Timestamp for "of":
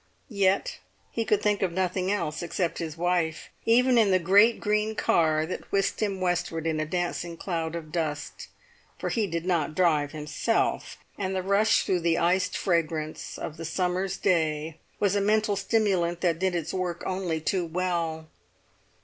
1.61-1.71, 7.75-7.91, 13.37-13.57